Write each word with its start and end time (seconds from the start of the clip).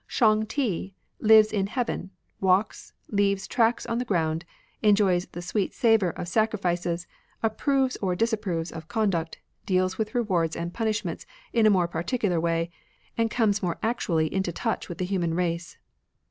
Shang 0.07 0.47
Ti 0.47 0.95
lives 1.19 1.51
in 1.53 1.67
heaven, 1.67 2.09
walks, 2.39 2.93
leaves 3.09 3.47
tracks 3.47 3.85
on 3.85 3.99
the 3.99 4.03
ground, 4.03 4.45
enjoys 4.81 5.27
the 5.27 5.43
sweet 5.43 5.75
savour 5.75 6.09
of 6.09 6.27
sacri 6.27 6.57
fices, 6.57 7.05
approves 7.43 7.97
or 7.97 8.15
disapproves 8.15 8.71
of 8.71 8.87
conduct, 8.87 9.37
deals 9.67 9.99
with 9.99 10.15
rewards 10.15 10.55
and 10.55 10.73
punishments 10.73 11.27
in 11.53 11.67
a 11.67 11.69
more 11.69 11.87
par 11.87 12.01
ticular 12.01 12.41
way, 12.41 12.71
and 13.15 13.29
comes 13.29 13.61
more 13.61 13.77
actually 13.83 14.33
into 14.33 14.51
touch 14.51 14.89
with 14.89 14.97
the 14.97 15.05
human 15.05 15.35
race. 15.35 15.77